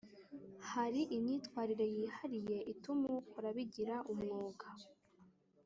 Hari 0.71 1.01
imyitwarire 1.15 1.85
yihariye 1.95 2.57
ituma 2.73 3.01
uwukora 3.09 3.45
abigira 3.49 3.95
umwuga 4.11 4.67